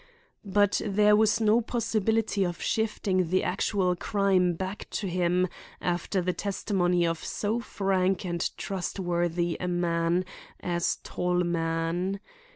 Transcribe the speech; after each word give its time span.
But 0.43 0.81
there 0.83 1.15
was 1.15 1.39
no 1.39 1.61
possibility 1.61 2.43
of 2.43 2.59
shifting 2.59 3.29
the 3.29 3.43
actual 3.43 3.95
crime 3.95 4.53
back 4.55 4.89
to 4.89 5.05
him 5.07 5.47
after 5.79 6.23
the 6.23 6.33
testimony 6.33 7.05
of 7.05 7.23
so 7.23 7.59
frank 7.59 8.25
and 8.25 8.49
trustworthy 8.57 9.57
a 9.59 9.67
man 9.67 10.25
as 10.59 10.95
Tallman. 11.03 12.19